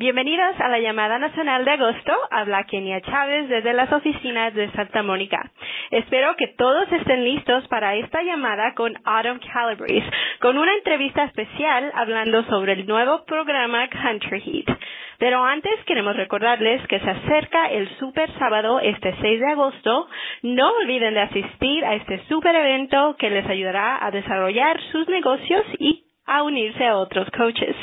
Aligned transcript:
Bienvenidos 0.00 0.54
a 0.60 0.68
la 0.68 0.78
llamada 0.78 1.18
nacional 1.18 1.64
de 1.64 1.72
agosto. 1.72 2.12
Habla 2.30 2.62
Kenia 2.70 3.00
Chávez 3.00 3.48
desde 3.48 3.72
las 3.72 3.92
oficinas 3.92 4.54
de 4.54 4.70
Santa 4.70 5.02
Mónica. 5.02 5.50
Espero 5.90 6.36
que 6.36 6.46
todos 6.56 6.86
estén 6.92 7.24
listos 7.24 7.66
para 7.66 7.96
esta 7.96 8.22
llamada 8.22 8.74
con 8.74 8.94
Autumn 9.02 9.40
Calabrese, 9.40 10.08
con 10.40 10.56
una 10.56 10.72
entrevista 10.74 11.24
especial 11.24 11.90
hablando 11.96 12.44
sobre 12.44 12.74
el 12.74 12.86
nuevo 12.86 13.24
programa 13.24 13.88
Country 13.88 14.40
Heat. 14.40 14.78
Pero 15.18 15.42
antes 15.42 15.72
queremos 15.84 16.14
recordarles 16.14 16.86
que 16.86 17.00
se 17.00 17.10
acerca 17.10 17.68
el 17.68 17.88
Super 17.98 18.30
Sábado 18.38 18.78
este 18.78 19.16
6 19.20 19.40
de 19.40 19.50
agosto. 19.50 20.08
No 20.42 20.70
olviden 20.80 21.14
de 21.14 21.22
asistir 21.22 21.84
a 21.84 21.96
este 21.96 22.24
super 22.28 22.54
evento 22.54 23.16
que 23.18 23.30
les 23.30 23.46
ayudará 23.48 23.98
a 24.06 24.12
desarrollar 24.12 24.80
sus 24.92 25.08
negocios 25.08 25.64
y 25.80 26.04
a 26.24 26.44
unirse 26.44 26.86
a 26.86 26.98
otros 26.98 27.28
coaches. 27.32 27.74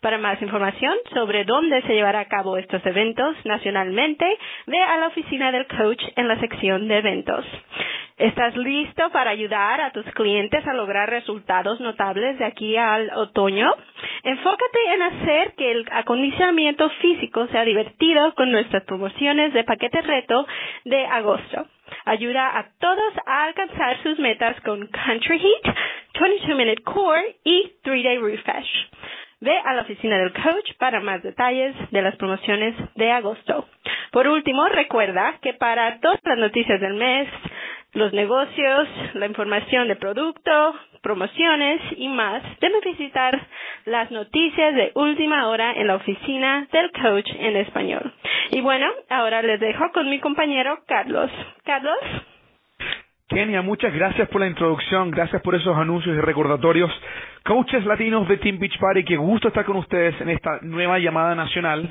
Para 0.00 0.18
más 0.18 0.40
información 0.40 0.94
sobre 1.12 1.44
dónde 1.44 1.82
se 1.82 1.94
llevará 1.94 2.20
a 2.20 2.28
cabo 2.28 2.56
estos 2.56 2.84
eventos 2.86 3.36
nacionalmente, 3.44 4.26
ve 4.66 4.80
a 4.80 4.96
la 4.98 5.08
oficina 5.08 5.50
del 5.50 5.66
coach 5.66 6.02
en 6.16 6.28
la 6.28 6.38
sección 6.38 6.88
de 6.88 6.98
eventos. 6.98 7.44
¿Estás 8.18 8.56
listo 8.56 9.10
para 9.10 9.30
ayudar 9.30 9.80
a 9.80 9.92
tus 9.92 10.04
clientes 10.06 10.66
a 10.66 10.74
lograr 10.74 11.08
resultados 11.08 11.78
notables 11.80 12.36
de 12.38 12.44
aquí 12.46 12.76
al 12.76 13.10
otoño? 13.14 13.72
Enfócate 14.24 14.78
en 14.94 15.02
hacer 15.02 15.54
que 15.54 15.70
el 15.70 15.86
acondicionamiento 15.92 16.90
físico 17.00 17.46
sea 17.46 17.64
divertido 17.64 18.34
con 18.34 18.50
nuestras 18.50 18.82
promociones 18.84 19.52
de 19.52 19.62
paquete 19.62 20.02
reto 20.02 20.46
de 20.84 21.06
agosto. 21.06 21.66
Ayuda 22.06 22.58
a 22.58 22.66
todos 22.80 23.12
a 23.24 23.44
alcanzar 23.44 24.02
sus 24.02 24.18
metas 24.18 24.60
con 24.62 24.86
Country 24.88 25.38
Heat, 25.38 25.74
22 26.20 26.56
Minute 26.56 26.82
Core 26.82 27.36
y 27.44 27.70
3 27.84 28.02
Day 28.04 28.18
Refresh. 28.18 28.88
Ve 29.40 29.56
a 29.64 29.72
la 29.74 29.82
oficina 29.82 30.18
del 30.18 30.32
coach 30.32 30.76
para 30.78 31.00
más 31.00 31.22
detalles 31.22 31.74
de 31.92 32.02
las 32.02 32.16
promociones 32.16 32.74
de 32.96 33.12
agosto. 33.12 33.68
Por 34.10 34.26
último, 34.26 34.68
recuerda 34.68 35.38
que 35.40 35.54
para 35.54 36.00
todas 36.00 36.18
las 36.24 36.38
noticias 36.38 36.80
del 36.80 36.94
mes, 36.94 37.28
los 37.92 38.12
negocios, 38.12 38.88
la 39.14 39.26
información 39.26 39.86
de 39.88 39.96
producto, 39.96 40.74
promociones 41.02 41.80
y 41.96 42.08
más, 42.08 42.42
debe 42.60 42.80
visitar 42.80 43.40
las 43.84 44.10
noticias 44.10 44.74
de 44.74 44.92
última 44.94 45.48
hora 45.48 45.72
en 45.72 45.86
la 45.86 45.94
oficina 45.96 46.66
del 46.72 46.90
coach 46.90 47.30
en 47.38 47.56
español. 47.56 48.12
Y 48.50 48.60
bueno, 48.60 48.86
ahora 49.08 49.40
les 49.42 49.60
dejo 49.60 49.90
con 49.92 50.10
mi 50.10 50.18
compañero 50.20 50.78
Carlos. 50.86 51.30
Carlos. 51.64 51.98
Kenia, 53.28 53.60
muchas 53.60 53.92
gracias 53.92 54.26
por 54.30 54.40
la 54.40 54.46
introducción, 54.46 55.10
gracias 55.10 55.42
por 55.42 55.54
esos 55.54 55.76
anuncios 55.76 56.16
y 56.16 56.20
recordatorios. 56.20 56.90
Coaches 57.44 57.84
latinos 57.84 58.26
de 58.26 58.38
Team 58.38 58.58
Beach 58.58 58.78
Party, 58.78 59.04
qué 59.04 59.18
gusto 59.18 59.48
estar 59.48 59.66
con 59.66 59.76
ustedes 59.76 60.18
en 60.22 60.30
esta 60.30 60.60
nueva 60.62 60.98
llamada 60.98 61.34
nacional. 61.34 61.90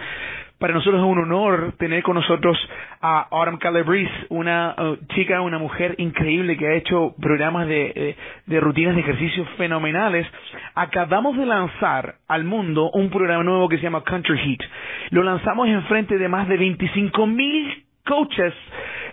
Para 0.58 0.74
nosotros 0.74 1.00
es 1.00 1.08
un 1.08 1.20
honor 1.20 1.74
tener 1.78 2.02
con 2.02 2.16
nosotros 2.16 2.58
a 3.02 3.28
Autumn 3.30 3.60
Calabrese, 3.60 4.12
una 4.30 4.74
uh, 4.80 4.98
chica, 5.14 5.40
una 5.42 5.60
mujer 5.60 5.94
increíble 6.00 6.58
que 6.58 6.66
ha 6.70 6.74
hecho 6.74 7.14
programas 7.22 7.68
de, 7.68 7.94
eh, 7.96 8.16
de 8.48 8.60
rutinas 8.60 8.96
de 8.96 9.02
ejercicio 9.02 9.46
fenomenales. 9.58 10.26
Acabamos 10.74 11.38
de 11.38 11.46
lanzar 11.46 12.16
al 12.28 12.46
mundo 12.46 12.90
un 12.96 13.12
programa 13.12 13.44
nuevo 13.44 13.70
que 13.70 13.78
se 13.78 13.84
llama 13.84 14.04
Country 14.04 14.40
Heat. 14.40 14.70
Lo 15.12 15.22
lanzamos 15.22 15.68
en 15.68 15.84
frente 15.84 16.18
de 16.18 16.30
más 16.30 16.48
de 16.48 16.58
25 16.58 17.28
mil 17.28 17.84
coaches 18.08 18.54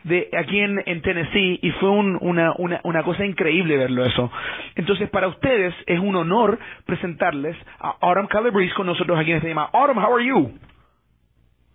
de 0.04 0.30
aquí 0.38 0.60
en, 0.60 0.82
en 0.86 1.02
Tennessee 1.02 1.58
y 1.62 1.70
fue 1.72 1.90
un, 1.90 2.18
una, 2.20 2.54
una, 2.58 2.80
una 2.84 3.02
cosa 3.02 3.24
increíble 3.24 3.76
verlo 3.76 4.04
eso. 4.04 4.30
Entonces, 4.76 5.08
para 5.10 5.28
ustedes 5.28 5.74
es 5.86 5.98
un 5.98 6.14
honor 6.16 6.58
presentarles 6.86 7.56
a 7.80 7.96
Autumn 8.00 8.26
Calabrese 8.28 8.74
con 8.74 8.86
nosotros 8.86 9.18
aquí 9.18 9.30
en 9.30 9.38
este 9.38 9.48
tema. 9.48 9.68
Autumn, 9.72 9.98
how 9.98 10.14
are 10.14 10.24
you? 10.24 10.52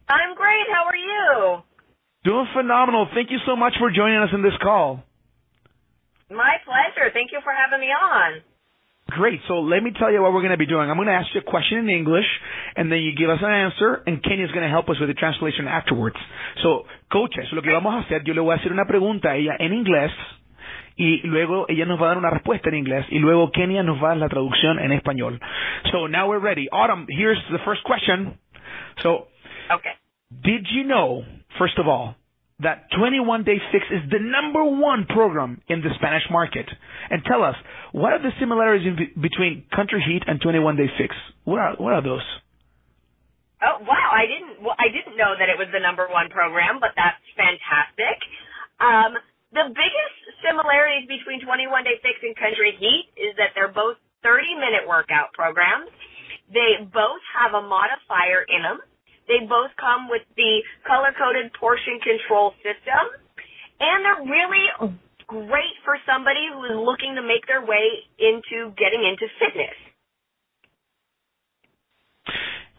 I'm 0.09 0.33
great. 0.35 0.67
How 0.73 0.87
are 0.87 0.97
you? 0.97 1.63
Doing 2.23 2.47
phenomenal. 2.53 3.07
Thank 3.13 3.29
you 3.29 3.39
so 3.45 3.55
much 3.55 3.77
for 3.77 3.91
joining 3.91 4.19
us 4.19 4.33
in 4.33 4.41
this 4.41 4.57
call. 4.61 5.03
My 6.29 6.57
pleasure. 6.65 7.11
Thank 7.13 7.31
you 7.31 7.39
for 7.43 7.53
having 7.53 7.79
me 7.79 7.89
on. 7.93 8.41
Great. 9.09 9.39
So 9.47 9.59
let 9.61 9.81
me 9.81 9.91
tell 9.97 10.11
you 10.11 10.21
what 10.21 10.33
we're 10.33 10.41
going 10.41 10.51
to 10.51 10.57
be 10.57 10.67
doing. 10.67 10.89
I'm 10.89 10.95
going 10.97 11.07
to 11.07 11.13
ask 11.13 11.27
you 11.33 11.41
a 11.41 11.43
question 11.43 11.79
in 11.79 11.89
English, 11.89 12.25
and 12.75 12.91
then 12.91 12.99
you 12.99 13.13
give 13.15 13.29
us 13.29 13.39
an 13.41 13.51
answer, 13.51 14.03
and 14.05 14.21
Kenya's 14.21 14.51
going 14.51 14.63
to 14.63 14.69
help 14.69 14.89
us 14.89 14.97
with 14.99 15.09
the 15.09 15.15
translation 15.15 15.67
afterwards. 15.67 16.17
So, 16.61 16.83
coaches, 17.11 17.47
lo 17.51 17.61
que 17.61 17.71
vamos 17.71 17.93
a 17.95 17.99
hacer, 18.05 18.23
yo 18.23 18.33
le 18.33 18.41
voy 18.41 18.53
a 18.53 18.57
hacer 18.57 18.71
una 18.71 18.85
pregunta 18.85 19.31
a 19.31 19.35
ella 19.35 19.55
en 19.59 19.73
inglés, 19.73 20.11
y 20.97 21.21
luego 21.23 21.65
ella 21.69 21.85
nos 21.85 21.99
va 21.99 22.05
a 22.05 22.07
dar 22.09 22.17
una 22.17 22.29
respuesta 22.29 22.69
en 22.69 22.75
inglés, 22.75 23.05
y 23.09 23.19
luego 23.19 23.51
Kenya 23.51 23.83
nos 23.83 23.97
va 23.97 24.07
a 24.07 24.09
dar 24.09 24.17
la 24.17 24.29
traducción 24.29 24.79
en 24.79 24.91
español. 24.91 25.39
So 25.91 26.07
now 26.07 26.27
we're 26.29 26.39
ready. 26.43 26.67
Autumn, 26.71 27.07
here's 27.09 27.39
the 27.51 27.59
first 27.65 27.83
question. 27.83 28.37
So, 29.01 29.27
Okay. 29.71 29.91
did 30.43 30.67
you 30.71 30.83
know, 30.83 31.23
first 31.57 31.77
of 31.79 31.87
all, 31.87 32.15
that 32.61 32.91
21 32.97 33.43
Day 33.43 33.57
Fix 33.71 33.85
is 33.91 34.09
the 34.11 34.19
number 34.19 34.63
one 34.63 35.05
program 35.07 35.61
in 35.67 35.81
the 35.81 35.89
Spanish 35.95 36.23
market? 36.29 36.67
And 37.09 37.23
tell 37.23 37.43
us, 37.43 37.55
what 37.91 38.13
are 38.13 38.21
the 38.21 38.31
similarities 38.39 38.87
in 38.87 38.95
be- 38.95 39.13
between 39.15 39.65
Country 39.75 40.03
Heat 40.05 40.23
and 40.27 40.41
21 40.41 40.75
Day 40.75 40.87
Fix? 40.97 41.15
What 41.45 41.59
are, 41.59 41.75
what 41.77 41.93
are 41.93 42.03
those? 42.03 42.25
Oh 43.59 43.83
wow, 43.83 44.09
I 44.15 44.23
didn't 44.23 44.63
well, 44.63 44.75
I 44.79 44.87
didn't 44.87 45.19
know 45.19 45.35
that 45.35 45.51
it 45.51 45.59
was 45.59 45.67
the 45.75 45.83
number 45.83 46.07
one 46.07 46.31
program, 46.31 46.79
but 46.79 46.95
that's 46.95 47.19
fantastic. 47.35 48.15
Um, 48.79 49.19
the 49.51 49.67
biggest 49.75 50.15
similarities 50.39 51.11
between 51.11 51.43
21 51.43 51.67
Day 51.83 51.99
Fix 51.99 52.23
and 52.23 52.31
Country 52.39 52.71
Heat 52.79 53.11
is 53.19 53.35
that 53.35 53.51
they're 53.59 53.71
both 53.71 53.99
30 54.23 54.55
minute 54.55 54.87
workout 54.87 55.35
programs. 55.35 55.91
They 56.47 56.79
both 56.87 57.19
have 57.35 57.51
a 57.51 57.63
modifier 57.67 58.47
in 58.47 58.63
them. 58.63 58.79
They 59.29 59.45
both 59.45 59.69
come 59.77 60.09
with 60.09 60.25
the 60.33 60.65
color 60.89 61.13
coded 61.13 61.53
portion 61.53 62.01
control 62.01 62.57
system, 62.65 63.03
and 63.77 64.01
they're 64.01 64.25
really 64.25 64.65
great 65.29 65.75
for 65.85 65.95
somebody 66.09 66.49
who 66.49 66.65
is 66.65 66.73
looking 66.73 67.13
to 67.13 67.21
make 67.21 67.45
their 67.45 67.61
way 67.61 68.09
into 68.17 68.73
getting 68.73 69.05
into 69.05 69.29
fitness. 69.37 69.77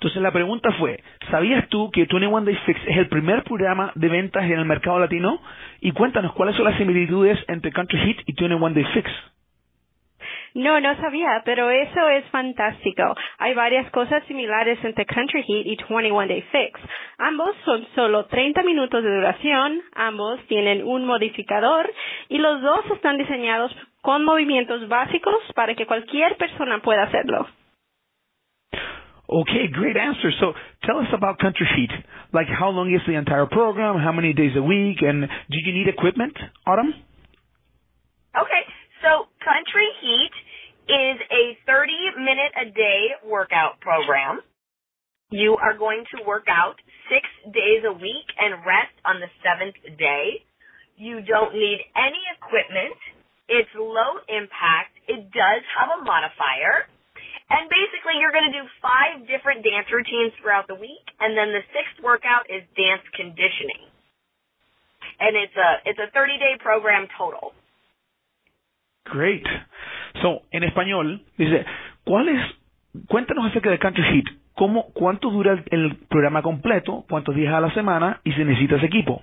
Entonces 0.00 0.22
la 0.22 0.32
pregunta 0.32 0.72
fue, 0.78 1.04
¿sabías 1.30 1.68
tú 1.68 1.90
que 1.92 2.06
21 2.06 2.46
Day 2.46 2.56
Fix 2.64 2.80
es 2.86 2.96
el 2.96 3.08
primer 3.08 3.44
programa 3.44 3.92
de 3.94 4.08
ventas 4.08 4.42
en 4.44 4.58
el 4.58 4.64
mercado 4.64 4.98
latino? 4.98 5.40
Y 5.80 5.92
cuéntanos 5.92 6.32
cuáles 6.32 6.56
son 6.56 6.64
las 6.64 6.78
similitudes 6.78 7.38
entre 7.48 7.70
Country 7.70 7.98
Heat 7.98 8.16
y 8.26 8.32
21 8.32 8.70
Day 8.70 8.84
Fix. 8.94 9.10
No, 10.54 10.80
no 10.80 10.96
sabía, 10.96 11.42
pero 11.44 11.70
eso 11.70 12.08
es 12.08 12.24
fantástico. 12.26 13.14
Hay 13.38 13.54
varias 13.54 13.90
cosas 13.92 14.24
similares 14.24 14.82
entre 14.84 15.06
Country 15.06 15.42
Heat 15.42 15.66
y 15.66 15.76
21 15.88 16.26
Day 16.26 16.42
Fix. 16.50 16.80
Ambos 17.18 17.54
son 17.64 17.86
solo 17.94 18.26
30 18.26 18.62
minutos 18.62 19.02
de 19.02 19.14
duración, 19.14 19.80
ambos 19.94 20.40
tienen 20.48 20.84
un 20.84 21.06
modificador 21.06 21.90
y 22.28 22.38
los 22.38 22.60
dos 22.62 22.84
están 22.94 23.16
diseñados 23.18 23.74
con 24.02 24.24
movimientos 24.24 24.88
básicos 24.88 25.36
para 25.54 25.74
que 25.74 25.86
cualquier 25.86 26.36
persona 26.36 26.80
pueda 26.80 27.04
hacerlo. 27.04 27.46
Okay, 29.32 29.68
great 29.68 29.96
answer. 29.96 30.32
So 30.40 30.54
tell 30.82 30.98
us 30.98 31.06
about 31.12 31.38
Country 31.38 31.66
Heat. 31.76 31.90
Like 32.32 32.48
how 32.48 32.70
long 32.70 32.92
is 32.92 33.00
the 33.06 33.14
entire 33.14 33.46
program? 33.46 33.96
How 33.96 34.10
many 34.10 34.32
days 34.32 34.56
a 34.56 34.62
week? 34.62 35.02
And 35.02 35.22
do 35.22 35.56
you 35.64 35.72
need 35.72 35.86
equipment, 35.86 36.34
Autumn? 36.66 36.92
Okay, 38.34 38.62
Country 39.50 39.90
Heat 39.98 40.34
is 40.86 41.18
a 41.26 41.58
30 41.66 42.22
minute 42.22 42.54
a 42.54 42.66
day 42.70 43.02
workout 43.26 43.82
program. 43.82 44.46
You 45.34 45.58
are 45.58 45.74
going 45.74 46.06
to 46.14 46.22
work 46.22 46.46
out 46.46 46.78
six 47.10 47.26
days 47.50 47.82
a 47.82 47.90
week 47.90 48.30
and 48.38 48.62
rest 48.62 48.94
on 49.02 49.18
the 49.18 49.26
seventh 49.42 49.74
day. 49.98 50.46
You 50.94 51.18
don't 51.26 51.50
need 51.50 51.82
any 51.98 52.22
equipment. 52.38 52.94
It's 53.50 53.70
low 53.74 54.22
impact. 54.30 54.94
It 55.10 55.34
does 55.34 55.62
have 55.74 55.98
a 55.98 56.00
modifier. 56.06 56.86
And 57.50 57.66
basically 57.66 58.22
you're 58.22 58.30
going 58.30 58.46
to 58.46 58.54
do 58.54 58.66
five 58.78 59.26
different 59.26 59.66
dance 59.66 59.90
routines 59.90 60.30
throughout 60.38 60.70
the 60.70 60.78
week 60.78 61.02
and 61.18 61.34
then 61.34 61.50
the 61.50 61.66
sixth 61.74 61.98
workout 62.06 62.46
is 62.46 62.62
dance 62.78 63.02
conditioning. 63.18 63.90
And 65.18 65.34
it's 65.34 65.58
a 65.58 65.70
it's 65.90 65.98
a 65.98 66.06
30 66.14 66.38
day 66.38 66.54
program 66.62 67.10
total. 67.18 67.50
Great. 69.12 69.46
So, 70.22 70.42
en 70.50 70.64
español, 70.64 71.22
dice, 71.36 71.64
¿cuál 72.04 72.28
cuéntanos 73.08 73.46
acerca 73.46 73.70
de 73.70 73.78
Country 73.78 74.02
Heat. 74.02 74.24
¿Cómo, 74.54 74.92
cuánto 74.92 75.30
dura 75.30 75.62
el, 75.70 75.96
programa 76.08 76.42
completo? 76.42 77.04
¿Cuántos 77.08 77.34
días 77.34 77.54
a 77.54 77.60
la 77.60 77.72
semana? 77.72 78.20
Y 78.24 78.32
si 78.32 78.44
necesitas 78.44 78.82
equipo. 78.82 79.22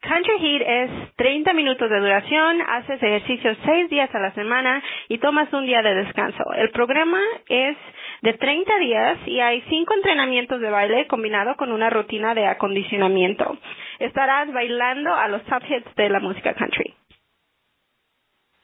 Country 0.00 0.38
Heat 0.38 0.62
es 0.62 1.16
30 1.16 1.52
minutos 1.54 1.90
de 1.90 1.98
duración, 1.98 2.62
haces 2.62 3.02
ejercicio 3.02 3.56
6 3.64 3.90
días 3.90 4.14
a 4.14 4.20
la 4.20 4.32
semana 4.32 4.82
y 5.08 5.18
tomas 5.18 5.52
un 5.52 5.66
día 5.66 5.82
de 5.82 5.94
descanso. 5.94 6.44
El 6.56 6.70
programa 6.70 7.20
es 7.48 7.76
de 8.22 8.32
30 8.34 8.78
días 8.78 9.18
y 9.26 9.40
hay 9.40 9.60
5 9.68 9.94
entrenamientos 9.94 10.60
de 10.60 10.70
baile 10.70 11.06
combinado 11.08 11.56
con 11.56 11.72
una 11.72 11.90
rutina 11.90 12.34
de 12.34 12.46
acondicionamiento. 12.46 13.58
Estarás 13.98 14.52
bailando 14.52 15.14
a 15.14 15.28
los 15.28 15.42
top 15.44 15.62
de 15.96 16.08
la 16.08 16.20
música 16.20 16.54
country. 16.54 16.94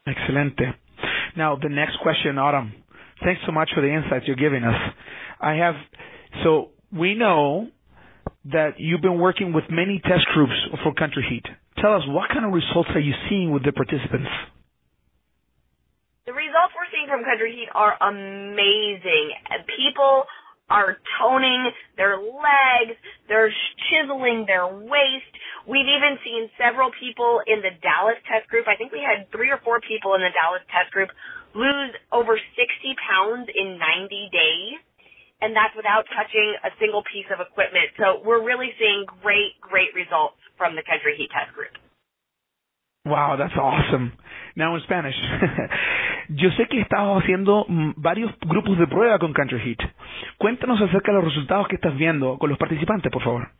Excelente. 0.06 0.74
Now, 1.36 1.56
the 1.56 1.68
next 1.68 1.98
question, 2.02 2.38
Autumn. 2.38 2.72
Thanks 3.24 3.40
so 3.46 3.52
much 3.52 3.70
for 3.74 3.80
the 3.80 3.88
insights 3.92 4.26
you're 4.26 4.36
giving 4.36 4.64
us. 4.64 4.74
I 5.40 5.54
have 5.54 5.74
So 6.42 6.70
we 6.92 7.14
know 7.14 7.68
that 8.52 8.78
you've 8.78 9.00
been 9.00 9.18
working 9.18 9.52
with 9.52 9.64
many 9.70 10.00
test 10.04 10.26
groups 10.34 10.52
for 10.82 10.92
Country 10.94 11.24
Heat. 11.28 11.44
Tell 11.80 11.94
us 11.94 12.02
what 12.06 12.28
kind 12.28 12.44
of 12.44 12.52
results 12.52 12.90
are 12.94 13.00
you 13.00 13.14
seeing 13.28 13.50
with 13.52 13.64
the 13.64 13.72
participants? 13.72 14.28
The 16.26 16.32
results 16.32 16.72
we're 16.76 16.88
seeing 16.92 17.08
from 17.08 17.24
Country 17.24 17.52
Heat 17.52 17.68
are 17.74 17.96
amazing. 18.00 19.32
People 19.76 20.24
are 20.68 20.96
toning 21.20 21.70
people 27.04 27.44
in 27.44 27.60
the 27.60 27.76
Dallas 27.84 28.16
test 28.24 28.48
group. 28.48 28.64
I 28.64 28.80
think 28.80 28.88
we 28.96 29.04
had 29.04 29.28
three 29.28 29.52
or 29.52 29.60
four 29.60 29.84
people 29.84 30.16
in 30.16 30.24
the 30.24 30.32
Dallas 30.32 30.64
test 30.72 30.88
group 30.96 31.12
lose 31.52 31.92
over 32.08 32.40
60 32.40 32.56
pounds 32.96 33.52
in 33.52 33.76
90 33.76 34.32
days. 34.32 34.80
And 35.44 35.52
that's 35.52 35.76
without 35.76 36.08
touching 36.16 36.56
a 36.64 36.72
single 36.80 37.04
piece 37.04 37.28
of 37.28 37.44
equipment. 37.44 37.92
So 38.00 38.24
we're 38.24 38.40
really 38.40 38.72
seeing 38.80 39.04
great, 39.20 39.60
great 39.60 39.92
results 39.92 40.40
from 40.56 40.72
the 40.72 40.84
Country 40.88 41.20
Heat 41.20 41.28
test 41.28 41.52
group. 41.52 41.74
Wow, 43.04 43.36
that's 43.36 43.52
awesome. 43.52 44.16
Now 44.56 44.74
in 44.76 44.80
Spanish. 44.88 45.14
Yo 46.30 46.48
sé 46.56 46.66
que 46.68 46.80
estás 46.80 47.20
haciendo 47.20 47.66
mm, 47.68 47.92
varios 47.96 48.32
grupos 48.40 48.78
de 48.78 48.86
prueba 48.86 49.18
con 49.18 49.34
Country 49.34 49.60
Heat. 49.60 49.90
Cuéntanos 50.38 50.80
acerca 50.80 51.12
de 51.12 51.18
los 51.18 51.26
resultados 51.26 51.68
que 51.68 51.74
estás 51.76 51.94
viendo 51.98 52.38
con 52.38 52.48
los 52.48 52.56
participantes, 52.56 53.12
por 53.12 53.22
favor. 53.22 53.50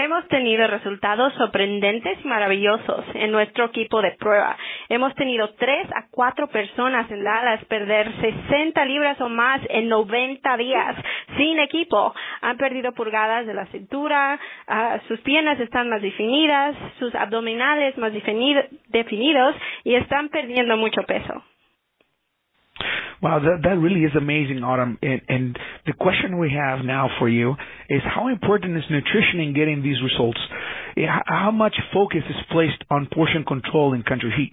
Hemos 0.00 0.28
tenido 0.28 0.64
resultados 0.68 1.34
sorprendentes 1.34 2.24
y 2.24 2.28
maravillosos 2.28 3.04
en 3.14 3.32
nuestro 3.32 3.64
equipo 3.64 4.00
de 4.00 4.12
prueba. 4.12 4.56
Hemos 4.88 5.12
tenido 5.16 5.48
tres 5.54 5.88
a 5.90 6.06
cuatro 6.08 6.46
personas 6.46 7.10
en 7.10 7.24
Dallas 7.24 7.64
perder 7.64 8.08
60 8.20 8.84
libras 8.84 9.20
o 9.20 9.28
más 9.28 9.60
en 9.68 9.88
90 9.88 10.56
días 10.56 10.94
sin 11.36 11.58
equipo. 11.58 12.14
Han 12.42 12.56
perdido 12.58 12.92
pulgadas 12.92 13.44
de 13.48 13.54
la 13.54 13.66
cintura, 13.72 14.38
uh, 14.68 15.00
sus 15.08 15.18
piernas 15.22 15.58
están 15.58 15.88
más 15.90 16.00
definidas, 16.00 16.76
sus 17.00 17.12
abdominales 17.16 17.98
más 17.98 18.12
definidos 18.12 19.56
y 19.82 19.96
están 19.96 20.28
perdiendo 20.28 20.76
mucho 20.76 21.02
peso. 21.02 21.42
Wow, 23.20 23.40
that, 23.40 23.78
really 23.82 24.04
is 24.04 24.14
amazing, 24.14 24.62
Autumn. 24.62 24.96
The 25.88 25.96
question 25.96 26.36
we 26.36 26.52
have 26.52 26.84
now 26.84 27.08
for 27.18 27.28
you 27.28 27.56
is 27.88 28.04
how 28.04 28.28
important 28.28 28.76
is 28.76 28.84
nutrition 28.92 29.40
in 29.40 29.56
getting 29.56 29.80
these 29.80 29.96
results? 30.04 30.38
How 31.24 31.50
much 31.50 31.72
focus 31.96 32.20
is 32.28 32.36
placed 32.52 32.84
on 32.92 33.08
portion 33.08 33.48
control 33.48 33.96
in 33.96 34.04
country 34.04 34.28
heat? 34.36 34.52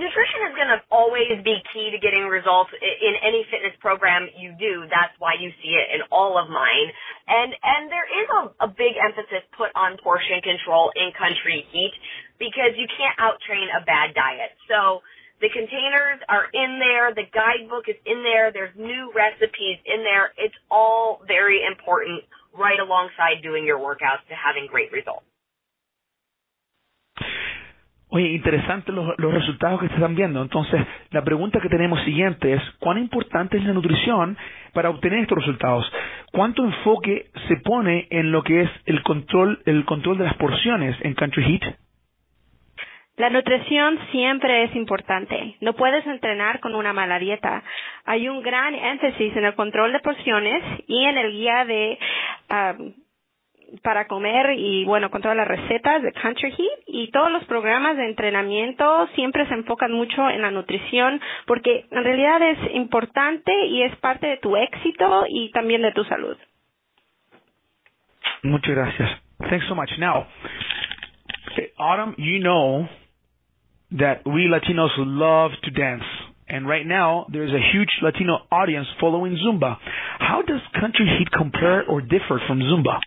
Nutrition 0.00 0.40
is 0.48 0.56
going 0.56 0.72
to 0.72 0.80
always 0.88 1.28
be 1.44 1.60
key 1.76 1.92
to 1.92 2.00
getting 2.00 2.24
results 2.24 2.72
in 2.80 3.14
any 3.20 3.44
fitness 3.52 3.76
program 3.84 4.32
you 4.32 4.56
do. 4.56 4.88
That's 4.88 5.12
why 5.20 5.36
you 5.36 5.52
see 5.60 5.76
it 5.76 5.92
in 5.92 6.00
all 6.08 6.40
of 6.40 6.48
mine. 6.48 6.88
And 7.28 7.52
and 7.52 7.92
there 7.92 8.08
is 8.08 8.26
a, 8.32 8.42
a 8.64 8.68
big 8.72 8.96
emphasis 8.96 9.44
put 9.52 9.68
on 9.76 10.00
portion 10.00 10.40
control 10.40 10.88
in 10.96 11.12
country 11.12 11.68
heat 11.68 11.92
because 12.40 12.72
you 12.80 12.88
can't 12.88 13.12
outtrain 13.20 13.68
a 13.76 13.84
bad 13.84 14.16
diet. 14.16 14.56
So 14.72 15.04
the 15.50 15.58
containers 15.58 16.20
are 16.28 16.46
in 16.52 16.78
there. 16.78 17.14
The 17.14 17.26
guidebook 17.32 17.88
is 17.88 17.96
in 18.06 18.22
there. 18.22 18.52
There's 18.52 18.74
new 18.76 19.12
recipes 19.14 19.78
in 19.84 20.02
there. 20.02 20.32
It's 20.38 20.54
all 20.70 21.22
very 21.26 21.60
important 21.66 22.22
right 22.56 22.78
alongside 22.78 23.42
doing 23.42 23.64
your 23.64 23.78
workouts 23.78 24.22
to 24.28 24.34
having 24.34 24.66
great 24.70 24.92
results. 24.92 25.26
Oye, 28.12 28.32
interesante 28.34 28.90
los, 28.90 29.16
los, 29.18 29.32
resultados 29.32 29.78
que 29.80 29.86
se 29.86 29.94
están 29.94 30.16
viendo. 30.16 30.42
Entonces, 30.42 30.80
la 31.12 31.22
pregunta 31.22 31.60
que 31.60 31.68
tenemos 31.68 32.02
siguiente 32.02 32.54
es, 32.54 32.62
¿cuán 32.80 32.98
importante 32.98 33.56
es 33.56 33.64
la 33.64 33.72
nutrición 33.72 34.36
para 34.72 34.90
obtener 34.90 35.20
estos 35.20 35.38
resultados? 35.38 35.88
¿Cuánto 36.32 36.64
enfoque 36.64 37.30
se 37.46 37.56
pone 37.58 38.08
en 38.10 38.32
lo 38.32 38.42
que 38.42 38.62
es 38.62 38.70
el 38.86 39.04
control, 39.04 39.62
el 39.64 39.84
control 39.84 40.18
de 40.18 40.24
las 40.24 40.34
porciones 40.38 40.96
en 41.02 41.14
Country 41.14 41.44
Heat? 41.44 41.76
La 43.20 43.28
nutrición 43.28 43.98
siempre 44.12 44.62
es 44.64 44.74
importante. 44.74 45.54
No 45.60 45.74
puedes 45.74 46.06
entrenar 46.06 46.58
con 46.60 46.74
una 46.74 46.94
mala 46.94 47.18
dieta. 47.18 47.62
Hay 48.06 48.26
un 48.30 48.40
gran 48.40 48.74
énfasis 48.74 49.36
en 49.36 49.44
el 49.44 49.54
control 49.56 49.92
de 49.92 50.00
porciones 50.00 50.62
y 50.86 51.04
en 51.04 51.18
el 51.18 51.30
guía 51.30 51.66
de 51.66 51.98
um, 52.50 52.92
para 53.82 54.06
comer 54.06 54.54
y 54.56 54.86
bueno, 54.86 55.10
con 55.10 55.20
todas 55.20 55.36
las 55.36 55.46
recetas 55.46 56.02
de 56.02 56.12
Country 56.14 56.50
Heat 56.50 56.80
y 56.86 57.10
todos 57.10 57.30
los 57.30 57.44
programas 57.44 57.98
de 57.98 58.06
entrenamiento 58.06 59.06
siempre 59.14 59.46
se 59.48 59.52
enfocan 59.52 59.92
mucho 59.92 60.30
en 60.30 60.40
la 60.40 60.50
nutrición 60.50 61.20
porque 61.46 61.84
en 61.90 62.02
realidad 62.02 62.40
es 62.40 62.74
importante 62.74 63.66
y 63.66 63.82
es 63.82 63.94
parte 63.96 64.28
de 64.28 64.36
tu 64.38 64.56
éxito 64.56 65.26
y 65.28 65.50
también 65.50 65.82
de 65.82 65.92
tu 65.92 66.04
salud. 66.04 66.38
Muchas 68.44 68.74
gracias. 68.74 69.10
Thanks 69.50 69.66
so 69.68 69.74
much. 69.74 69.90
Now, 69.98 70.26
Autumn, 71.76 72.14
you 72.16 72.38
know 72.40 72.88
that 73.92 74.22
we 74.26 74.46
Latinos 74.46 74.94
love 74.98 75.50
to 75.64 75.70
dance. 75.70 76.04
And 76.48 76.66
right 76.66 76.86
now, 76.86 77.26
there's 77.30 77.54
a 77.54 77.62
huge 77.72 77.90
Latino 78.02 78.42
audience 78.50 78.86
following 79.00 79.38
Zumba. 79.38 79.78
How 80.18 80.42
does 80.42 80.60
Country 80.74 81.06
Heat 81.06 81.30
compare 81.30 81.86
or 81.86 82.00
differ 82.00 82.42
from 82.46 82.58
Zumba? 82.58 82.98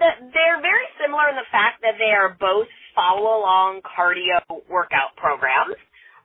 They're 0.00 0.60
very 0.60 0.88
similar 0.96 1.28
in 1.28 1.36
the 1.36 1.48
fact 1.52 1.84
that 1.84 2.00
they 2.00 2.12
are 2.16 2.36
both 2.40 2.68
follow 2.96 3.40
along 3.40 3.84
cardio 3.84 4.40
workout 4.68 5.16
programs. 5.16 5.76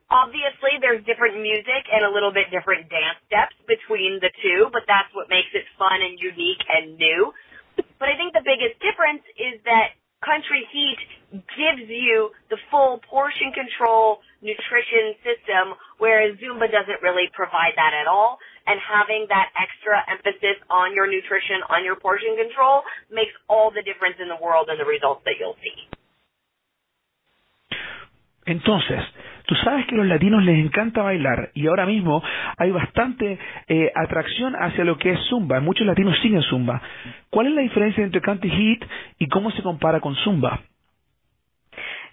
Obviously, 0.08 0.80
there's 0.80 1.04
different 1.04 1.42
music 1.44 1.84
and 1.92 2.08
a 2.08 2.12
little 2.12 2.32
bit 2.32 2.48
different 2.54 2.88
dance 2.88 3.20
steps 3.28 3.56
between 3.68 4.22
the 4.24 4.32
two, 4.40 4.72
but 4.72 4.88
that's 4.88 5.12
what 5.12 5.28
makes 5.28 5.52
it 5.52 5.68
fun 5.76 6.00
and 6.00 6.16
unique 6.20 6.62
and 6.68 6.96
new. 6.96 7.34
But 8.00 8.08
I 8.12 8.16
think 8.16 8.32
the 8.32 8.46
biggest 8.46 8.80
difference 8.80 9.24
is 9.36 9.60
that 9.68 9.98
Country 10.24 10.64
Heat 10.72 11.00
gives 11.36 11.88
you 11.90 12.32
the 12.50 12.58
full 12.70 13.00
portion 13.10 13.52
control 13.52 14.20
nutrition 14.42 15.18
system, 15.26 15.76
whereas 15.98 16.38
Zumba 16.38 16.70
doesn't 16.70 17.02
really 17.02 17.28
provide 17.34 17.74
that 17.76 17.94
at 17.94 18.08
all. 18.08 18.38
And 18.66 18.82
having 18.82 19.30
that 19.30 19.54
extra 19.54 20.02
emphasis 20.10 20.58
on 20.70 20.94
your 20.98 21.06
nutrition, 21.06 21.62
on 21.70 21.86
your 21.86 21.96
portion 21.96 22.34
control, 22.34 22.82
makes 23.14 23.34
all 23.48 23.70
the 23.70 23.86
difference 23.86 24.18
in 24.18 24.28
the 24.28 24.40
world 24.42 24.70
and 24.70 24.80
the 24.82 24.90
results 24.90 25.22
that 25.26 25.38
you'll 25.38 25.60
see. 25.62 25.86
Entonces, 28.46 29.02
tú 29.46 29.56
sabes 29.56 29.88
que 29.88 29.96
a 29.96 29.98
los 29.98 30.08
latinos 30.08 30.44
les 30.44 30.58
encanta 30.64 31.02
bailar 31.02 31.50
y 31.56 31.68
ahora 31.68 31.86
mismo 31.86 32.24
hay 32.58 32.72
bastante 32.72 33.40
eh, 33.68 33.92
atracción 33.96 34.56
hacia 34.56 34.84
lo 34.84 34.98
que 34.98 35.12
es 35.12 35.20
Zumba. 35.30 35.60
Muchos 35.62 35.86
latinos 35.88 36.18
siguen 36.20 36.44
Zumba. 36.44 36.82
¿Cuál 37.32 37.48
es 37.48 37.54
la 37.54 37.62
diferencia 37.62 38.04
entre 38.04 38.22
Country 38.22 38.50
Heat 38.50 38.90
y 39.20 39.28
cómo 39.28 39.50
se 39.52 39.64
compara 39.64 40.00
con 40.00 40.16
Zumba? 40.18 40.62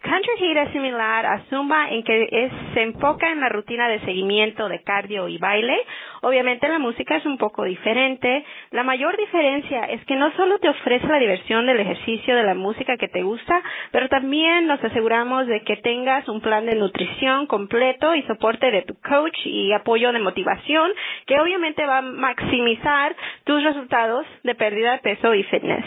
Country 0.02 0.32
Heat 0.38 0.66
es 0.66 0.72
similar 0.72 1.24
a 1.24 1.44
Zumba 1.48 1.88
en 1.90 2.02
que 2.02 2.28
es, 2.30 2.52
se 2.74 2.82
enfoca 2.82 3.30
en 3.30 3.40
la 3.40 3.48
rutina 3.48 3.88
de 3.88 4.00
seguimiento 4.00 4.68
de 4.68 4.82
cardio 4.82 5.28
y 5.28 5.38
baile. 5.38 5.76
Obviamente 6.22 6.68
la 6.68 6.80
música 6.80 7.16
es 7.16 7.24
un 7.24 7.38
poco 7.38 7.62
diferente. 7.64 8.44
La 8.72 8.82
mayor 8.82 9.16
diferencia 9.16 9.84
es 9.84 10.04
que 10.06 10.16
no 10.16 10.32
solo 10.32 10.58
te 10.58 10.68
ofrece 10.68 11.06
la 11.06 11.18
diversión 11.18 11.66
del 11.66 11.78
ejercicio 11.80 12.34
de 12.34 12.42
la 12.42 12.54
música 12.54 12.96
que 12.96 13.06
te 13.08 13.22
gusta, 13.22 13.62
pero 13.92 14.08
también 14.08 14.66
nos 14.66 14.82
aseguramos 14.82 15.46
de 15.46 15.62
que 15.62 15.76
tengas 15.76 16.28
un 16.28 16.40
plan 16.40 16.66
de 16.66 16.74
nutrición 16.74 17.46
completo 17.46 18.14
y 18.16 18.22
soporte 18.24 18.72
de 18.72 18.82
tu 18.82 18.94
coach 19.00 19.38
y 19.44 19.72
apoyo 19.72 20.12
de 20.12 20.18
motivación 20.18 20.90
que 21.26 21.38
obviamente 21.38 21.86
va 21.86 21.98
a 21.98 22.02
maximizar 22.02 23.14
tus 23.44 23.62
resultados 23.62 24.26
de 24.42 24.54
pérdida 24.56 24.92
de 24.92 24.98
peso 24.98 25.32
y 25.34 25.44
fitness. 25.44 25.84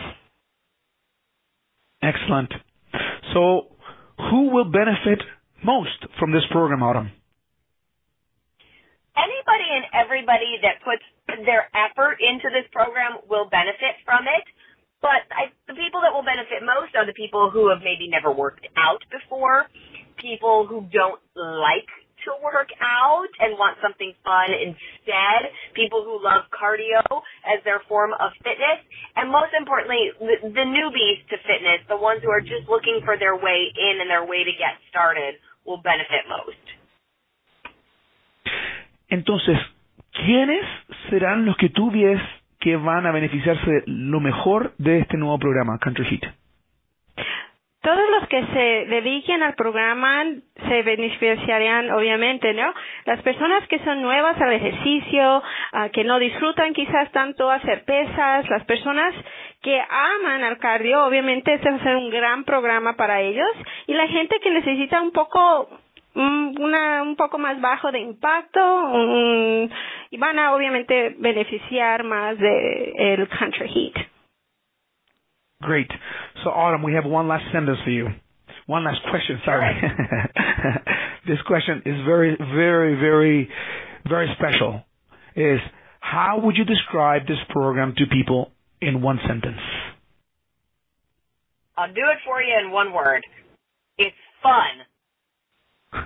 Excellent. 2.01 2.53
So 3.33 3.74
who 4.17 4.49
will 4.51 4.69
benefit 4.69 5.21
most 5.63 5.97
from 6.19 6.31
this 6.31 6.43
program, 6.51 6.83
Autumn? 6.83 7.11
Anybody 9.15 9.67
and 9.71 9.85
everybody 9.95 10.59
that 10.61 10.83
puts 10.83 11.03
their 11.47 11.71
effort 11.71 12.19
into 12.19 12.51
this 12.51 12.67
program 12.71 13.23
will 13.29 13.47
benefit 13.47 13.95
from 14.03 14.27
it. 14.27 14.43
But 15.01 15.23
I, 15.31 15.53
the 15.67 15.77
people 15.77 16.01
that 16.03 16.11
will 16.11 16.25
benefit 16.25 16.65
most 16.65 16.95
are 16.95 17.05
the 17.05 17.15
people 17.15 17.51
who 17.51 17.69
have 17.69 17.79
maybe 17.79 18.09
never 18.09 18.31
worked 18.31 18.67
out 18.75 19.03
before, 19.11 19.67
people 20.17 20.65
who 20.67 20.87
don't 20.91 21.21
like 21.35 21.87
to 22.25 22.33
work 22.41 22.73
out 22.81 23.29
and 23.39 23.53
want 23.55 23.77
something 23.85 24.11
fun 24.25 24.49
instead, 24.49 25.53
people 25.77 26.01
who 26.03 26.17
love 26.17 26.49
cardio 26.49 27.05
as 27.47 27.63
their 27.63 27.81
form 27.87 28.11
of 28.13 28.33
fitness, 28.43 28.83
and 29.15 29.31
most 29.31 29.53
importantly, 29.57 30.11
the, 30.19 30.49
the 30.49 30.65
newbies 30.67 31.23
to 31.29 31.37
fitness, 31.45 31.81
the 31.87 31.97
ones 31.97 32.21
who 32.21 32.29
are 32.29 32.41
just 32.41 32.67
looking 32.69 33.01
for 33.05 33.17
their 33.17 33.35
way 33.35 33.71
in 33.71 34.01
and 34.01 34.09
their 34.09 34.25
way 34.25 34.43
to 34.43 34.53
get 34.53 34.75
started, 34.89 35.39
will 35.65 35.81
benefit 35.81 36.25
most. 36.29 36.61
Entonces, 39.09 39.57
¿quiénes 40.13 40.65
serán 41.09 41.45
los 41.45 41.55
que 41.57 41.69
tú 41.69 41.91
ves 41.91 42.21
que 42.59 42.75
van 42.75 43.05
a 43.05 43.11
beneficiarse 43.11 43.83
lo 43.85 44.19
mejor 44.19 44.73
de 44.77 44.99
este 44.99 45.17
nuevo 45.17 45.39
programa, 45.39 45.77
Country 45.79 46.05
Heat? 46.05 46.33
Todos 47.81 48.09
los 48.19 48.27
que 48.27 48.35
que 48.35 48.45
se 48.47 48.85
dediquen 48.89 49.43
al 49.43 49.53
programa 49.53 50.25
se 50.67 50.81
beneficiarían 50.83 51.89
obviamente, 51.91 52.53
¿no? 52.53 52.73
Las 53.05 53.21
personas 53.21 53.65
que 53.69 53.79
son 53.79 54.01
nuevas 54.01 54.39
al 54.41 54.51
ejercicio, 54.51 55.41
ah, 55.75 55.89
que 55.89 56.03
no 56.03 56.17
disfrutan 56.19 56.73
quizás 56.73 57.11
tanto 57.11 57.51
hacer 57.51 57.83
pesas, 57.85 58.49
las 58.49 58.63
personas 58.65 59.13
que 59.61 59.79
aman 59.79 60.43
al 60.43 60.57
cardio, 60.57 61.05
obviamente 61.05 61.53
este 61.53 61.69
va 61.69 61.75
a 61.77 61.83
ser 61.83 61.95
un 61.95 62.09
gran 62.09 62.43
programa 62.43 62.93
para 62.95 63.21
ellos 63.21 63.49
y 63.87 63.93
la 63.93 64.07
gente 64.07 64.39
que 64.41 64.51
necesita 64.51 65.01
un 65.01 65.11
poco 65.11 65.69
una, 66.15 67.03
un 67.03 67.15
poco 67.15 67.37
más 67.37 67.59
bajo 67.59 67.91
de 67.91 67.99
impacto 67.99 68.59
y 70.11 70.17
van 70.17 70.39
a 70.39 70.55
obviamente 70.55 71.15
beneficiar 71.19 72.03
más 72.03 72.37
de 72.37 72.93
el 73.13 73.27
country 73.27 73.67
heat. 73.67 74.07
Great. 75.61 75.89
So 76.43 76.51
Autumn, 76.51 76.83
we 76.83 76.93
have 76.93 77.05
one 77.05 77.27
last 77.27 77.43
sentence 77.51 77.79
for 77.83 77.89
you. 77.91 78.07
One 78.67 78.83
last 78.83 79.01
question, 79.09 79.39
sorry. 79.45 79.73
this 81.27 81.41
question 81.47 81.81
is 81.85 81.95
very, 82.05 82.35
very, 82.37 82.95
very, 82.95 83.49
very 84.07 84.27
special. 84.37 84.81
Is 85.35 85.59
how 85.99 86.39
would 86.43 86.55
you 86.55 86.65
describe 86.65 87.27
this 87.27 87.39
program 87.49 87.93
to 87.97 88.05
people 88.07 88.51
in 88.81 89.01
one 89.01 89.19
sentence? 89.27 89.59
I'll 91.77 91.93
do 91.93 92.07
it 92.11 92.19
for 92.25 92.41
you 92.41 92.55
in 92.63 92.71
one 92.71 92.93
word. 92.93 93.23
It's 93.97 94.15
fun. 94.41 94.85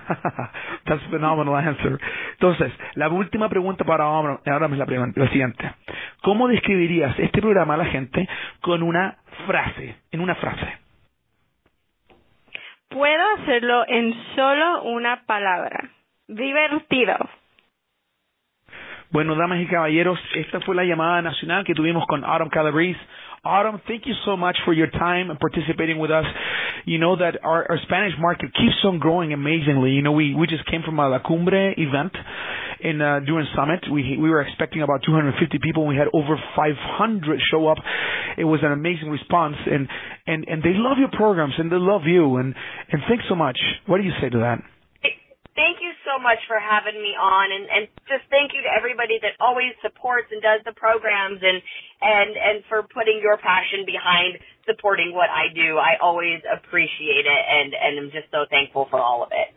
That's 0.86 1.02
a 1.06 1.10
phenomenal 1.10 1.56
answer. 1.56 1.98
Entonces, 2.40 2.72
la 2.94 3.08
última 3.08 3.48
pregunta 3.48 3.84
para 3.84 4.04
ahora, 4.04 4.40
ahora 4.46 4.66
es 4.66 4.78
la, 4.78 4.86
la 5.14 5.28
siguiente. 5.28 5.70
¿Cómo 6.22 6.48
describirías 6.48 7.18
este 7.18 7.40
programa 7.40 7.74
a 7.74 7.78
la 7.78 7.84
gente 7.86 8.28
con 8.60 8.82
una 8.82 9.18
frase, 9.46 9.96
en 10.10 10.20
una 10.20 10.34
frase? 10.36 10.78
Puedo 12.88 13.34
hacerlo 13.38 13.84
en 13.86 14.14
solo 14.34 14.82
una 14.84 15.24
palabra. 15.24 15.90
Divertido. 16.26 17.16
Bueno, 19.12 19.34
damas 19.34 19.60
y 19.60 19.66
caballeros, 19.66 20.20
esta 20.36 20.60
fue 20.60 20.76
la 20.76 20.84
llamada 20.84 21.20
nacional 21.20 21.64
que 21.64 21.74
tuvimos 21.74 22.06
con 22.06 22.24
Autumn 22.24 22.48
Calabrese. 22.48 23.00
Autumn, 23.42 23.80
thank 23.88 24.06
you 24.06 24.14
so 24.24 24.36
much 24.36 24.56
for 24.64 24.72
your 24.72 24.88
time 24.88 25.30
and 25.30 25.38
participating 25.40 25.98
with 25.98 26.12
us. 26.12 26.24
You 26.84 26.98
know 26.98 27.16
that 27.16 27.42
our, 27.42 27.66
our 27.68 27.78
Spanish 27.82 28.14
market 28.20 28.52
keeps 28.54 28.84
on 28.84 29.00
growing 29.00 29.32
amazingly. 29.32 29.90
You 29.90 30.02
know, 30.02 30.12
we, 30.12 30.34
we 30.34 30.46
just 30.46 30.64
came 30.66 30.82
from 30.84 31.00
a 31.00 31.08
La 31.08 31.18
Cumbre 31.18 31.74
event 31.76 32.12
in 32.78 33.00
uh, 33.02 33.18
during 33.26 33.48
summit. 33.56 33.80
We 33.90 34.16
we 34.16 34.30
were 34.30 34.42
expecting 34.42 34.82
about 34.82 35.02
250 35.04 35.58
people. 35.58 35.88
We 35.88 35.96
had 35.96 36.06
over 36.12 36.36
500 36.54 37.40
show 37.50 37.66
up. 37.66 37.78
It 38.38 38.44
was 38.44 38.60
an 38.62 38.70
amazing 38.70 39.10
response, 39.10 39.56
and 39.66 39.88
and 40.28 40.46
and 40.46 40.62
they 40.62 40.74
love 40.74 40.98
your 40.98 41.10
programs 41.10 41.54
and 41.58 41.72
they 41.72 41.82
love 41.82 42.02
you. 42.06 42.36
And 42.36 42.54
and 42.92 43.02
thanks 43.08 43.24
so 43.28 43.34
much. 43.34 43.58
What 43.86 43.98
do 43.98 44.04
you 44.04 44.12
say 44.20 44.28
to 44.30 44.38
that? 44.38 44.62
Much 46.20 46.38
for 46.46 46.60
having 46.60 47.00
me 47.00 47.16
on 47.16 47.50
and, 47.50 47.64
and 47.68 47.82
just 48.06 48.28
thank 48.28 48.52
you 48.52 48.60
to 48.62 48.70
everybody 48.70 49.18
that 49.24 49.40
always 49.40 49.72
supports 49.80 50.28
and 50.30 50.40
does 50.40 50.60
the 50.68 50.76
programs 50.76 51.40
and, 51.42 51.58
and, 52.00 52.30
and 52.36 52.56
for 52.68 52.84
putting 52.84 53.20
your 53.24 53.36
passion 53.40 53.88
behind 53.88 54.36
supporting 54.68 55.12
what 55.16 55.32
I 55.32 55.48
do. 55.52 55.80
I 55.80 55.96
always 56.00 56.44
appreciate 56.44 57.24
it 57.24 57.44
and, 57.48 57.72
and 57.72 57.92
I'm 57.98 58.10
just 58.12 58.28
so 58.30 58.44
thankful 58.48 58.86
for 58.90 59.00
all 59.00 59.24
of 59.24 59.32
it. 59.32 59.56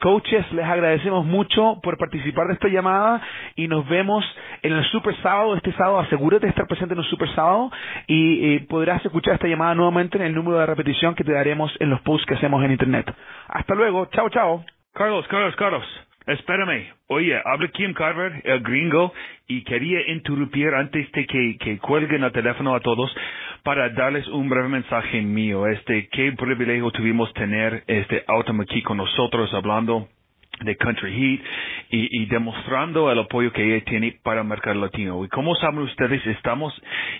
Coaches, 0.00 0.44
les 0.52 0.64
agradecemos 0.64 1.24
mucho 1.24 1.80
por 1.82 1.96
participar 1.96 2.46
de 2.48 2.54
esta 2.54 2.68
llamada 2.68 3.22
y 3.56 3.66
nos 3.66 3.88
vemos 3.88 4.24
en 4.62 4.72
el 4.72 4.84
Super 4.84 5.16
Sábado. 5.22 5.56
Este 5.56 5.72
sábado 5.72 6.00
asegúrate 6.00 6.46
de 6.46 6.50
estar 6.50 6.66
presente 6.66 6.94
en 6.94 7.00
el 7.00 7.06
Super 7.06 7.28
Sábado 7.34 7.70
y 8.06 8.58
podrás 8.60 9.04
escuchar 9.04 9.34
esta 9.34 9.48
llamada 9.48 9.74
nuevamente 9.74 10.18
en 10.18 10.24
el 10.24 10.34
número 10.34 10.58
de 10.58 10.66
repetición 10.66 11.14
que 11.14 11.24
te 11.24 11.32
daremos 11.32 11.74
en 11.80 11.90
los 11.90 12.00
posts 12.02 12.26
que 12.26 12.34
hacemos 12.34 12.62
en 12.64 12.72
Internet. 12.72 13.12
Hasta 13.48 13.74
luego. 13.74 14.06
Chao, 14.06 14.28
chao. 14.28 14.64
Carlos, 14.96 15.28
Carlos, 15.28 15.54
Carlos. 15.56 15.84
Espérame. 16.26 16.86
Oye, 17.08 17.38
habla 17.44 17.68
Kim 17.68 17.92
Carver, 17.92 18.40
el 18.44 18.60
gringo, 18.60 19.12
y 19.46 19.62
quería 19.62 20.00
interrumpir 20.10 20.68
antes 20.74 21.12
de 21.12 21.26
que, 21.26 21.58
que 21.58 21.78
cuelguen 21.78 22.24
el 22.24 22.32
teléfono 22.32 22.74
a 22.74 22.80
todos 22.80 23.14
para 23.62 23.90
darles 23.90 24.26
un 24.28 24.48
breve 24.48 24.68
mensaje 24.68 25.20
mío. 25.20 25.66
Este, 25.66 26.08
qué 26.08 26.32
privilegio 26.32 26.90
tuvimos 26.92 27.30
tener 27.34 27.84
este 27.86 28.24
Autumn 28.26 28.62
aquí 28.62 28.80
con 28.80 28.96
nosotros 28.96 29.52
hablando 29.52 30.08
de 30.60 30.76
Country 30.76 31.12
Heat 31.12 31.40
y, 31.90 32.26
demostrando 32.26 33.12
el 33.12 33.18
apoyo 33.18 33.52
que 33.52 33.62
ella 33.62 33.84
tiene 33.84 34.18
para 34.22 34.40
el 34.40 34.46
mercado 34.46 34.80
latino. 34.80 35.22
Y 35.24 35.28
como 35.28 35.54
saben 35.56 35.80
ustedes, 35.80 36.26
estamos 36.26 36.72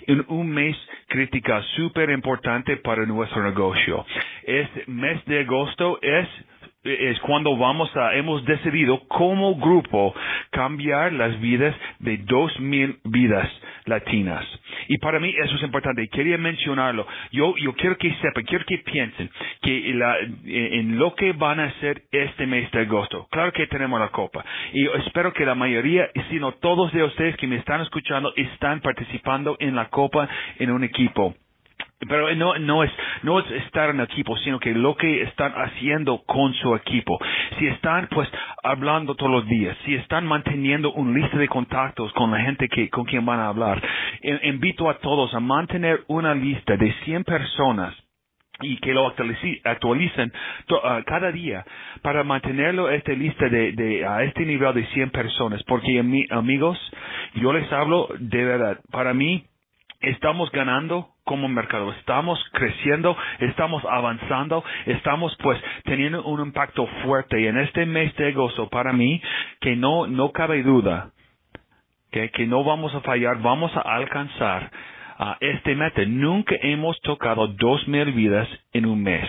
en 0.07 0.25
un 0.29 0.49
mes 0.49 0.77
crítica 1.09 1.63
súper 1.77 2.09
importante 2.09 2.79
para 2.79 3.05
nuestro 3.05 3.43
negocio. 3.45 4.07
Este 4.45 4.85
mes 4.87 5.23
de 5.27 5.41
agosto 5.41 5.99
es 6.01 6.27
es 6.87 7.21
cuando 7.21 7.57
vamos 7.57 7.95
a, 7.97 8.15
hemos 8.15 8.45
decidido 8.45 9.01
como 9.09 9.57
grupo 9.57 10.15
cambiar 10.51 11.13
las 11.13 11.39
vidas 11.41 11.75
de 11.99 12.19
dos 12.19 12.59
mil 12.61 12.99
vidas 13.05 13.49
latinas. 13.85 14.45
Y 14.89 14.99
para 14.99 15.19
mí 15.21 15.35
eso 15.37 15.57
es 15.57 15.63
importante. 15.63 16.09
Quería 16.09 16.39
mencionarlo. 16.39 17.07
Yo, 17.33 17.55
yo 17.57 17.73
quiero 17.75 17.97
que 17.97 18.13
sepan, 18.15 18.45
quiero 18.45 18.65
que 18.65 18.79
piensen 18.79 19.31
que 19.63 19.93
la, 19.95 20.17
en 20.45 20.99
lo 20.99 21.15
que 21.15 21.33
van 21.33 21.61
a 21.61 21.65
hacer 21.65 22.03
este 22.11 22.47
mes 22.47 22.71
de 22.71 22.81
agosto. 22.81 23.27
Claro 23.31 23.53
que 23.53 23.67
tenemos 23.67 23.99
la 24.01 24.09
copa. 24.09 24.45
Y 24.73 24.87
espero 25.07 25.33
que 25.33 25.47
la 25.47 25.55
mayoría, 25.55 26.11
si 26.31 26.39
no 26.39 26.53
todos 26.53 26.93
de 26.93 27.03
ustedes 27.03 27.37
que 27.37 27.47
me 27.47 27.57
están 27.57 27.81
escuchando, 27.81 28.33
están 28.37 28.81
participando 28.81 29.57
en 29.59 29.75
la 29.75 29.89
copa 29.89 30.29
en 30.59 30.71
un 30.71 30.85
equipo. 30.85 31.35
Pero 31.99 32.35
no, 32.35 32.59
no 32.59 32.85
es, 32.85 32.93
no 33.23 33.39
es 33.39 33.51
estar 33.65 33.91
en 33.91 34.01
equipo, 34.01 34.37
sino 34.39 34.61
que 34.61 34.73
lo 34.75 34.97
que 34.97 35.23
están 35.23 35.53
haciendo 35.53 36.23
con 36.27 36.53
su 36.55 36.75
equipo. 36.77 37.19
Si 37.59 37.67
están, 37.69 38.09
pues, 38.09 38.29
hablando 38.63 39.15
todos 39.15 39.33
los 39.33 39.47
días, 39.47 39.77
si 39.85 39.95
están 39.95 40.27
manteniendo 40.27 40.93
un 40.93 41.15
lista 41.15 41.39
de 41.39 41.49
contactos 41.49 42.13
con 42.13 42.31
la 42.31 42.41
gente 42.41 42.69
que, 42.69 42.91
con 42.91 43.05
quien 43.05 43.25
van 43.25 43.41
a 43.41 43.49
hablar, 43.49 43.83
invito 44.43 44.91
a 44.91 44.99
todos 44.99 45.33
a 45.35 45.41
mantener 45.41 46.05
una 46.09 46.35
lista 46.35 46.77
de 46.77 46.93
100 47.05 47.25
personas 47.25 47.95
y 48.61 48.79
que 48.79 48.93
lo 48.95 49.07
actualicen 49.07 50.33
uh, 50.71 51.03
cada 51.05 51.31
día 51.31 51.65
para 52.03 52.25
mantenerlo 52.25 52.89
esta 52.91 53.13
lista 53.13 53.49
de, 53.49 53.73
de 53.73 54.07
a 54.07 54.23
este 54.23 54.47
nivel 54.47 54.73
de 54.73 54.87
100 54.87 55.11
personas 55.11 55.63
porque 55.65 55.99
amigos 56.31 56.79
yo 57.35 57.53
les 57.53 57.71
hablo 57.71 58.09
de 58.19 58.45
verdad 58.45 58.81
para 58.91 59.13
mí 59.13 59.45
estamos 60.01 60.51
ganando 60.53 61.09
como 61.25 61.49
mercado, 61.49 61.93
estamos 61.93 62.39
creciendo, 62.53 63.17
estamos 63.41 63.85
avanzando, 63.85 64.65
estamos 64.87 65.37
pues 65.43 65.61
teniendo 65.85 66.23
un 66.25 66.41
impacto 66.41 66.87
fuerte 67.05 67.41
y 67.41 67.47
en 67.47 67.59
este 67.59 67.85
mes 67.87 68.15
de 68.17 68.29
agosto 68.29 68.69
para 68.69 68.93
mí 68.93 69.21
que 69.61 69.77
no, 69.77 70.07
no 70.07 70.31
cabe 70.33 70.63
duda 70.63 71.11
que, 72.11 72.31
que 72.31 72.47
no 72.47 72.65
vamos 72.65 72.95
a 72.95 73.01
fallar, 73.01 73.43
vamos 73.43 73.77
a 73.77 73.81
alcanzar 73.81 74.71
a 75.19 75.37
este 75.41 75.75
meta. 75.75 76.03
Nunca 76.07 76.55
hemos 76.63 77.01
tocado 77.01 77.49
dos 77.49 77.87
mil 77.89 78.13
vidas 78.13 78.49
en 78.73 78.87
un 78.87 79.03
mes. 79.03 79.29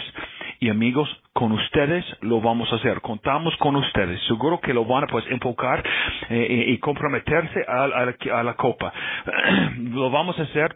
Y 0.59 0.69
amigos, 0.69 1.09
con 1.37 1.51
ustedes 1.51 2.03
lo 2.21 2.41
vamos 2.41 2.67
a 2.73 2.77
hacer. 2.77 2.99
Contamos 3.01 3.55
con 3.57 3.75
ustedes. 3.75 4.19
Seguro 4.27 4.59
que 4.59 4.73
lo 4.73 4.85
van 4.85 5.03
a 5.03 5.07
pues 5.07 5.23
enfocar 5.29 5.83
eh, 6.31 6.65
y 6.69 6.79
comprometerse 6.79 7.63
a, 7.67 7.83
a, 7.83 8.39
a 8.39 8.43
la 8.43 8.55
copa. 8.55 8.91
lo 9.77 10.09
vamos 10.09 10.39
a 10.39 10.41
hacer 10.41 10.75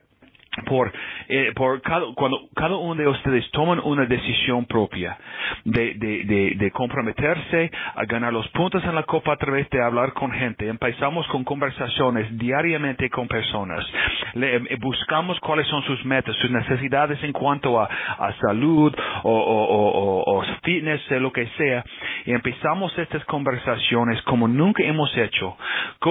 por, 0.68 0.92
eh, 1.34 1.54
por 1.56 1.82
cada, 1.82 2.14
cuando 2.14 2.50
cada 2.54 2.76
uno 2.76 2.94
de 2.96 3.08
ustedes 3.08 3.50
toman 3.52 3.80
una 3.80 4.06
decisión 4.06 4.66
propia 4.66 5.18
de, 5.64 5.94
de, 5.94 6.56
de, 6.58 6.72
comprometerse 6.72 7.72
a 7.96 8.04
ganar 8.04 8.34
los 8.34 8.46
puntos 8.50 8.84
en 8.84 8.94
la 8.94 9.04
copa 9.04 9.32
a 9.32 9.38
través 9.38 9.70
de 9.70 9.82
hablar 9.82 10.12
con 10.12 10.30
gente. 10.34 10.68
Empezamos 10.68 11.26
con 11.28 11.46
conversaciones 11.46 12.38
diariamente 12.38 13.10
con 13.10 13.30
personas. 13.30 13.86
Le, 14.34 14.58
eh, 14.58 14.78
buscamos 14.82 15.40
cuáles 15.40 15.68
son 15.68 15.82
sus 15.84 16.04
metas, 16.04 16.36
sus 16.36 16.52
necesidades 16.52 17.24
en 17.24 17.32
cuanto 17.32 17.80
a, 17.80 17.86
a 17.86 18.34
salud 18.42 18.94
o, 19.24 20.24
o, 20.28 20.44
fitness, 20.64 21.02
lo 21.12 21.32
que 21.32 21.48
sea. 21.58 21.82
Y 22.26 22.34
empezamos 22.34 22.98
estas 22.98 23.24
conversaciones 23.26 24.22
como 24.24 24.48
nunca 24.48 24.84
hemos 24.84 25.16
hecho. 25.18 25.58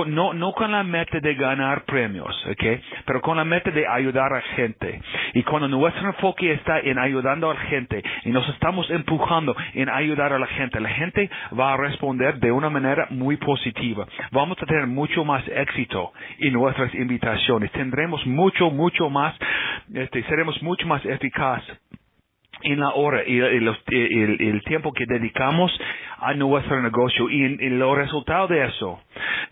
No, 0.06 0.32
no 0.32 0.52
con 0.52 0.72
la 0.72 0.82
meta 0.82 1.20
de 1.20 1.34
ganar 1.34 1.84
premios, 1.84 2.34
¿ok? 2.46 2.80
Pero 3.04 3.20
con 3.20 3.36
la 3.36 3.44
meta 3.44 3.70
de 3.70 3.86
ayudar 3.86 4.32
a 4.32 4.40
gente. 4.56 5.00
Y 5.34 5.42
cuando 5.42 5.68
nuestro 5.68 6.06
enfoque 6.06 6.52
está 6.52 6.80
en 6.80 6.98
ayudando 6.98 7.50
a 7.50 7.54
la 7.54 7.60
gente 7.60 8.02
y 8.24 8.30
nos 8.30 8.48
estamos 8.50 8.88
empujando 8.90 9.56
en 9.74 9.88
ayudar 9.88 10.32
a 10.32 10.38
la 10.38 10.46
gente, 10.46 10.80
la 10.80 10.90
gente 10.90 11.30
va 11.58 11.74
a 11.74 11.76
responder 11.76 12.38
de 12.38 12.52
una 12.52 12.70
manera 12.70 13.06
muy 13.10 13.36
positiva. 13.36 14.06
Vamos 14.32 14.58
a 14.62 14.66
tener 14.66 14.86
mucho 14.86 15.24
más 15.24 15.46
éxito 15.48 16.12
en 16.38 16.52
nuestras 16.52 16.94
invitaciones. 16.94 17.70
Tendremos 17.72 18.24
mucho, 18.26 18.70
mucho 18.70 19.10
más, 19.10 19.34
este, 19.92 20.22
seremos 20.24 20.60
mucho 20.62 20.86
más 20.86 21.04
eficaz 21.04 21.62
en 22.62 22.80
la 22.80 22.90
hora 22.90 23.22
y 23.26 23.38
el, 23.38 24.62
tiempo 24.64 24.92
que 24.92 25.06
dedicamos 25.06 25.72
a 26.18 26.34
nuestro 26.34 26.80
negocio. 26.82 27.28
Y, 27.30 27.44
en, 27.44 27.60
el 27.60 27.96
resultado 27.96 28.48
de 28.48 28.64
eso 28.64 29.00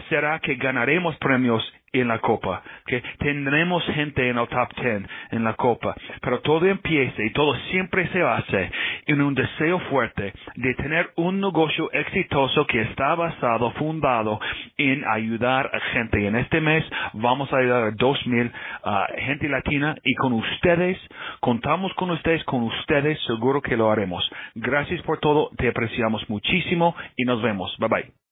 será 0.08 0.38
que 0.40 0.56
ganaremos 0.56 1.16
premios 1.18 1.62
en 1.92 2.09
la 2.09 2.18
copa, 2.18 2.62
que 2.87 3.02
tendremos 3.18 3.85
gente 3.87 4.28
en 4.28 4.38
el 4.38 4.49
top 4.49 4.68
10 4.80 5.02
en 5.30 5.45
la 5.45 5.54
copa, 5.54 5.95
pero 6.21 6.40
todo 6.40 6.66
empieza 6.66 7.23
y 7.23 7.30
todo 7.33 7.54
siempre 7.71 8.09
se 8.09 8.23
hace 8.23 8.71
en 9.07 9.21
un 9.21 9.35
deseo 9.35 9.78
fuerte 9.90 10.33
de 10.57 10.75
tener 10.75 11.11
un 11.16 11.40
negocio 11.40 11.90
exitoso 11.92 12.66
que 12.66 12.83
está 12.83 13.14
basado, 13.14 13.71
fundado 13.73 14.40
en 14.76 15.04
ayudar 15.09 15.71
a 15.73 15.80
gente. 15.92 16.21
Y 16.21 16.26
en 16.26 16.37
este 16.37 16.61
mes 16.61 16.85
vamos 17.14 17.52
a 17.52 17.59
ayudar 17.59 17.85
a 17.85 17.90
2000 17.92 18.47
uh, 18.47 18.90
gente 19.18 19.49
latina 19.49 19.95
y 20.04 20.14
con 20.14 20.33
ustedes, 20.33 20.99
contamos 21.40 21.92
con 21.95 22.11
ustedes, 22.11 22.45
con 22.45 22.62
ustedes 22.62 23.18
seguro 23.26 23.61
que 23.62 23.76
lo 23.76 23.90
haremos. 23.90 24.28
Gracias 24.54 25.02
por 25.02 25.18
todo, 25.18 25.50
te 25.57 25.68
apreciamos 25.68 26.28
muchísimo 26.28 26.95
y 27.16 27.25
nos 27.25 27.42
vemos. 27.42 27.75
Bye 27.78 27.88
bye. 27.88 28.27